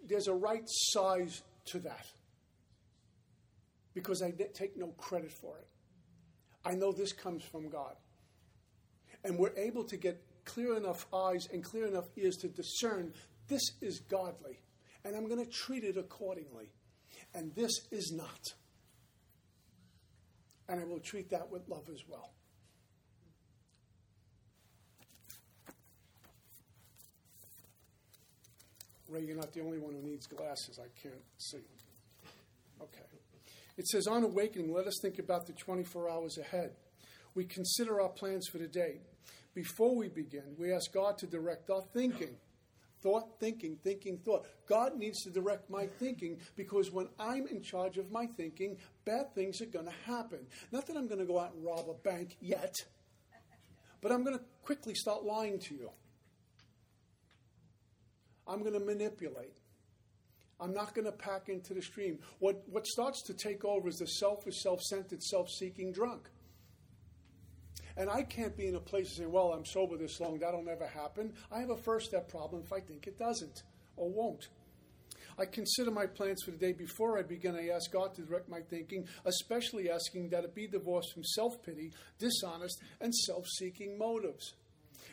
[0.07, 2.05] There's a right size to that
[3.93, 5.67] because I take no credit for it.
[6.65, 7.95] I know this comes from God.
[9.23, 13.13] And we're able to get clear enough eyes and clear enough ears to discern
[13.47, 14.61] this is godly,
[15.03, 16.71] and I'm going to treat it accordingly.
[17.33, 18.53] And this is not.
[20.67, 22.31] And I will treat that with love as well.
[29.09, 30.79] Ray, you're not the only one who needs glasses.
[30.79, 31.65] I can't see.
[32.81, 32.99] Okay.
[33.77, 36.71] It says, On awakening, let us think about the 24 hours ahead.
[37.35, 39.01] We consider our plans for the day
[39.53, 42.35] before we begin, we ask God to direct our thinking.
[43.01, 44.45] Thought, thinking, thinking, thought.
[44.67, 49.33] God needs to direct my thinking because when I'm in charge of my thinking, bad
[49.33, 50.45] things are going to happen.
[50.71, 52.75] Not that I'm going to go out and rob a bank yet,
[54.01, 55.89] but I'm going to quickly start lying to you.
[58.47, 59.57] I'm going to manipulate.
[60.59, 62.19] I'm not going to pack into the stream.
[62.37, 66.29] What, what starts to take over is the selfish, self centered, self seeking drunk.
[68.01, 70.63] And I can't be in a place to say, well, I'm sober this long, that'll
[70.63, 71.33] never happen.
[71.51, 73.61] I have a first step problem if I think it doesn't
[73.95, 74.47] or won't.
[75.37, 77.55] I consider my plans for the day before I begin.
[77.55, 81.61] I ask God to direct my thinking, especially asking that it be divorced from self
[81.63, 84.55] pity, dishonest, and self seeking motives.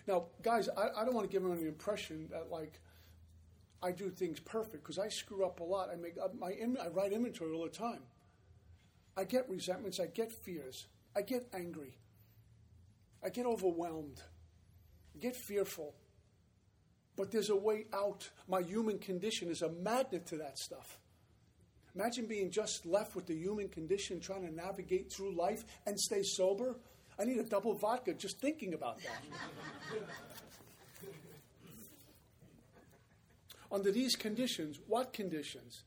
[0.07, 2.81] Now, guys, I, I, don't want to give anyone the impression that, like,
[3.83, 5.91] I do things perfect because I screw up a lot.
[5.93, 8.01] I make my I write inventory all the time.
[9.15, 11.99] I get resentments, I get fears, I get angry,
[13.25, 14.21] I get overwhelmed,
[15.15, 15.95] I get fearful.
[17.17, 18.31] But there's a way out.
[18.47, 21.01] My human condition is a magnet to that stuff.
[21.97, 26.23] Imagine being just left with the human condition, trying to navigate through life and stay
[26.23, 26.77] sober.
[27.19, 29.21] I need a double vodka just thinking about that.
[33.73, 35.83] Under these conditions, what conditions?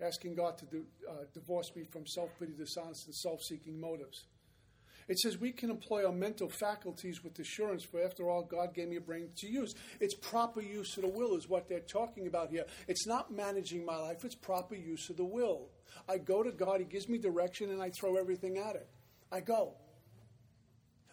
[0.00, 4.24] Asking God to do, uh, divorce me from self pity, dishonest, and self seeking motives.
[5.10, 8.86] It says we can employ our mental faculties with assurance, for after all, God gave
[8.86, 9.74] me a brain to use.
[9.98, 12.64] It's proper use of the will, is what they're talking about here.
[12.86, 15.66] It's not managing my life, it's proper use of the will.
[16.08, 18.88] I go to God, He gives me direction, and I throw everything at it.
[19.32, 19.74] I go.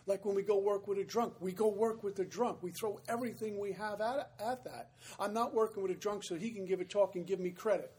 [0.06, 2.62] Like when we go work with a drunk, we go work with the drunk.
[2.62, 4.92] We throw everything we have at, at that.
[5.20, 7.50] I'm not working with a drunk so he can give a talk and give me
[7.50, 7.92] credit.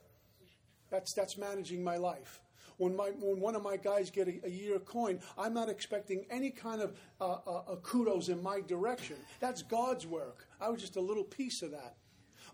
[0.90, 2.40] That's, that's managing my life.
[2.79, 6.24] When, my, when one of my guys get a, a year coin, I'm not expecting
[6.31, 9.16] any kind of uh, uh, uh, kudos in my direction.
[9.41, 10.47] That's God's work.
[10.61, 11.97] I was just a little piece of that.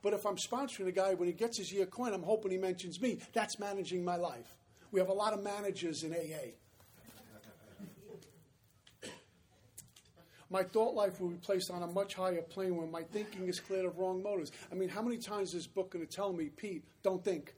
[0.02, 2.58] But if I'm sponsoring a guy, when he gets his year coin, I'm hoping he
[2.58, 3.20] mentions me.
[3.32, 4.56] That's managing my life.
[4.90, 6.52] We have a lot of managers in AA.
[10.54, 13.58] my thought life will be placed on a much higher plane when my thinking is
[13.58, 14.52] cleared of wrong motives.
[14.70, 17.54] I mean, how many times is this book going to tell me, Pete, don't think?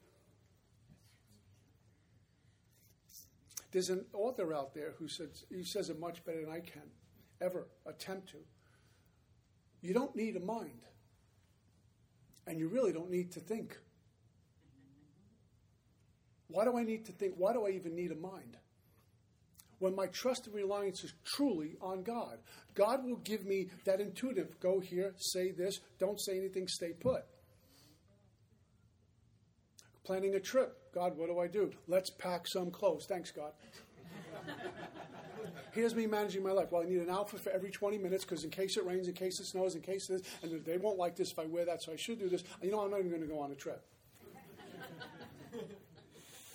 [3.77, 6.81] There's an author out there who says he says it much better than I can
[7.39, 8.37] ever attempt to.
[9.83, 10.81] You don't need a mind.
[12.47, 13.77] And you really don't need to think.
[16.47, 17.35] Why do I need to think?
[17.37, 18.57] Why do I even need a mind?
[19.77, 22.39] when my trust and reliance is truly on God.
[22.73, 27.25] God will give me that intuitive go here, say this, don't say anything, stay put.
[30.03, 30.75] Planning a trip.
[30.97, 31.71] God, what do I do?
[31.87, 33.05] Let's pack some clothes.
[33.05, 33.51] Thanks, God.
[35.71, 36.71] Here's me managing my life.
[36.71, 39.13] Well, I need an outfit for every 20 minutes because in case it rains, in
[39.13, 41.83] case it snows, in case this, and they won't like this if I wear that,
[41.83, 42.43] so I should do this.
[42.63, 43.85] You know, I'm not even going to go on a trip.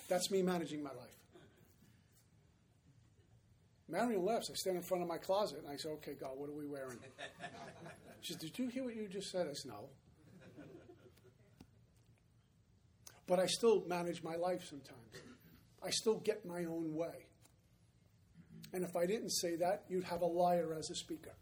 [0.09, 1.15] That's me managing my life.
[3.87, 4.49] Marion left.
[4.51, 6.67] I stand in front of my closet and I say, Okay, God, what are we
[6.67, 6.97] wearing?
[8.19, 9.47] She says, Did you hear what you just said?
[9.49, 9.87] I said, No.
[13.27, 14.99] But I still manage my life sometimes.
[15.83, 17.27] I still get my own way.
[18.73, 21.35] And if I didn't say that, you'd have a liar as a speaker.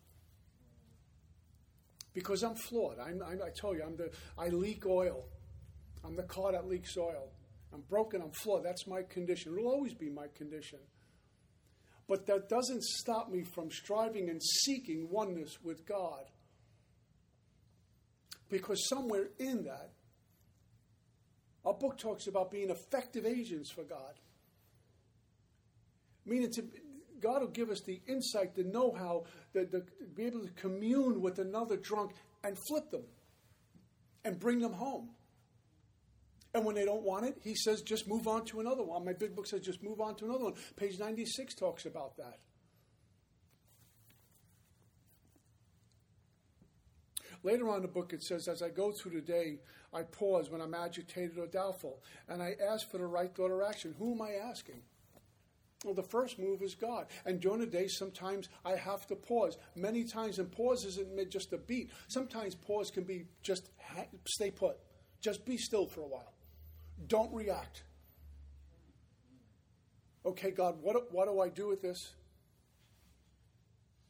[2.14, 3.00] Because I'm flawed.
[3.00, 5.26] I'm, I'm, i told you, I'm the, I leak oil.
[6.04, 7.32] I'm the car that leaks oil.
[7.74, 8.22] I'm broken.
[8.22, 8.66] I'm flawed.
[8.66, 9.54] That's my condition.
[9.58, 10.80] It'll always be my condition.
[12.08, 16.26] But that doesn't stop me from striving and seeking oneness with God.
[18.50, 19.92] Because somewhere in that,
[21.66, 24.20] our book talks about being effective agents for God.
[26.26, 26.64] Meaning, to,
[27.20, 29.84] God will give us the insight, the know how, the, to
[30.16, 32.12] be able to commune with another drunk
[32.44, 33.04] and flip them
[34.26, 35.10] and bring them home.
[36.54, 39.06] And when they don't want it, he says, just move on to another one.
[39.06, 40.54] My big book says, just move on to another one.
[40.76, 42.40] Page 96 talks about that.
[47.44, 49.60] Later on in the book, it says, as I go through the day,
[49.94, 53.64] I pause when I'm agitated or doubtful, and I ask for the right thought or
[53.64, 53.94] action.
[54.00, 54.82] Who am I asking?
[55.84, 57.08] Well, the first move is God.
[57.26, 59.58] And during the day, sometimes I have to pause.
[59.76, 61.90] Many times, and pause isn't just a beat.
[62.08, 63.70] Sometimes pause can be just
[64.26, 64.78] stay put.
[65.22, 66.34] Just be still for a while.
[67.08, 67.84] Don't react.
[70.26, 72.14] Okay, God, what, what do I do with this?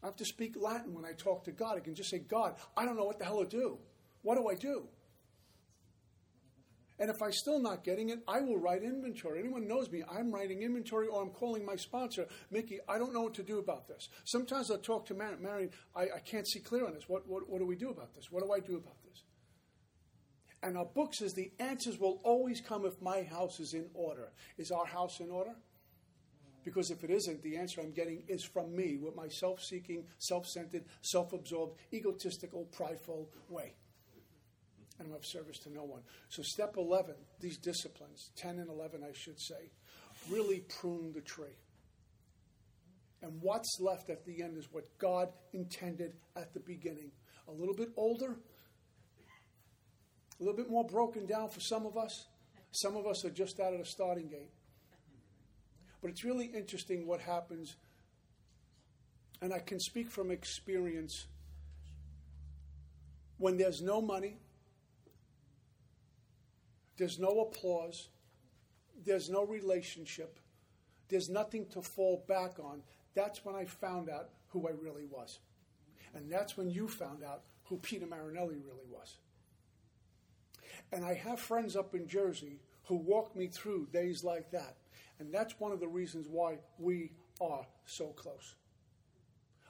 [0.04, 1.78] I have to speak Latin when I talk to God.
[1.78, 3.78] I can just say, God, I don't know what the hell to do.
[4.24, 4.88] What do I do?
[7.02, 9.40] And if I'm still not getting it, I will write inventory.
[9.40, 13.24] Anyone knows me, I'm writing inventory or I'm calling my sponsor, Mickey, I don't know
[13.24, 14.08] what to do about this.
[14.24, 17.10] Sometimes I'll talk to Marion, I, I can't see clear on this.
[17.10, 18.32] What, what, what do we do about this?
[18.32, 19.24] What do I do about this?
[20.62, 24.32] And our book says the answers will always come if my house is in order.
[24.60, 25.56] Is our house in order?
[26.64, 30.06] Because if it isn't, the answer I'm getting is from me with my self seeking,
[30.20, 33.74] self centered, self absorbed, egotistical, prideful way.
[35.02, 36.02] I don't have service to no one.
[36.30, 39.72] So, step 11, these disciplines, 10 and 11, I should say,
[40.30, 41.58] really prune the tree.
[43.24, 47.12] And what's left at the end is what God intended at the beginning.
[47.48, 48.36] A little bit older,
[50.40, 52.28] a little bit more broken down for some of us.
[52.72, 54.52] Some of us are just out of the starting gate.
[56.02, 57.76] But it's really interesting what happens,
[59.42, 61.26] and I can speak from experience.
[63.38, 64.38] When there's no money,
[67.02, 68.10] there's no applause,
[69.04, 70.40] there's no relationship,
[71.10, 72.84] there's nothing to fall back on,
[73.16, 75.40] that's when I found out who I really was.
[76.14, 79.18] And that's when you found out who Peter Marinelli really was.
[80.92, 84.76] And I have friends up in Jersey who walk me through days like that.
[85.18, 88.54] And that's one of the reasons why we are so close.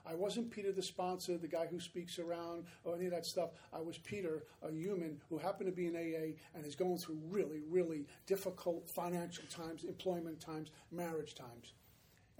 [0.05, 3.51] I wasn't Peter the sponsor, the guy who speaks around, or any of that stuff.
[3.71, 7.19] I was Peter, a human who happened to be in AA and is going through
[7.29, 11.73] really, really difficult financial times, employment times, marriage times.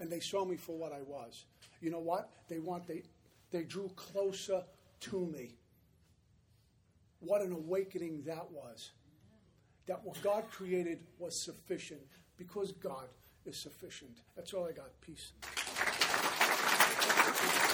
[0.00, 1.44] And they saw me for what I was.
[1.80, 2.30] You know what?
[2.48, 3.02] They want they
[3.50, 4.64] they drew closer
[5.00, 5.56] to me.
[7.20, 8.90] What an awakening that was.
[9.86, 12.00] That what God created was sufficient
[12.36, 13.06] because God
[13.44, 14.18] is sufficient.
[14.34, 14.88] That's all I got.
[15.00, 15.32] Peace.
[17.42, 17.71] Thank you.